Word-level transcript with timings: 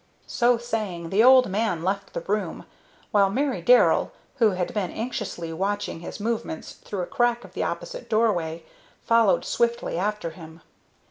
So 0.25 0.57
saying, 0.57 1.11
the 1.11 1.23
old 1.23 1.47
man 1.47 1.83
left 1.83 2.13
the 2.13 2.21
room, 2.21 2.65
while 3.11 3.29
Mary 3.29 3.61
Darrell, 3.61 4.11
who 4.37 4.49
had 4.53 4.73
been 4.73 4.89
anxiously 4.89 5.53
watching 5.53 5.99
his 5.99 6.19
movements 6.19 6.73
through 6.73 7.01
a 7.01 7.05
crack 7.05 7.43
of 7.43 7.53
the 7.53 7.61
opposite 7.61 8.09
doorway, 8.09 8.63
followed 9.03 9.45
swiftly 9.45 9.99
after 9.99 10.31
him. 10.31 10.61